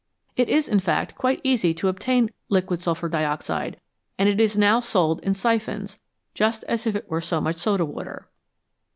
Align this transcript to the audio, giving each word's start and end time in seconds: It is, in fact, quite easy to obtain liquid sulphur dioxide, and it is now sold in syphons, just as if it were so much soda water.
It 0.35 0.49
is, 0.49 0.67
in 0.67 0.79
fact, 0.79 1.13
quite 1.13 1.41
easy 1.43 1.75
to 1.75 1.87
obtain 1.87 2.31
liquid 2.49 2.81
sulphur 2.81 3.07
dioxide, 3.07 3.79
and 4.17 4.27
it 4.27 4.41
is 4.41 4.57
now 4.57 4.79
sold 4.79 5.19
in 5.19 5.35
syphons, 5.35 5.99
just 6.33 6.63
as 6.63 6.87
if 6.87 6.95
it 6.95 7.07
were 7.07 7.21
so 7.21 7.39
much 7.39 7.57
soda 7.57 7.85
water. 7.85 8.27